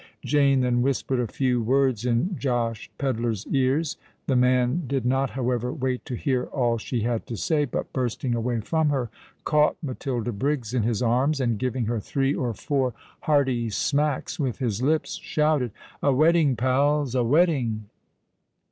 [0.25, 5.71] Jane then whispered a few words in Josh Pedler's ears: the man did not, however,
[5.71, 9.11] wait to hear all she had to say; but, bursting away from her,
[9.43, 14.57] caught Matilda Briggs in his arms, and, giving her three or four hearty smacks with
[14.57, 15.69] his lips, shouted,
[16.01, 17.13] "A wedding, pals!
[17.13, 17.85] a wedding!"